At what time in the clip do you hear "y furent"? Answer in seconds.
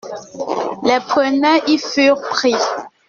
1.69-2.19